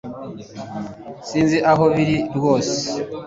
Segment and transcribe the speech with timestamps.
[1.27, 2.75] sinzi aho biri ryose